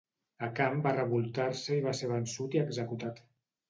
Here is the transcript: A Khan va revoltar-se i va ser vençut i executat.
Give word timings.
A 0.47 0.47
Khan 0.59 0.81
va 0.87 0.95
revoltar-se 0.95 1.79
i 1.79 1.87
va 1.87 1.97
ser 2.03 2.13
vençut 2.17 2.61
i 2.61 2.67
executat. 2.67 3.27